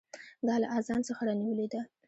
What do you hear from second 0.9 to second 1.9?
څخه رانیولې ده.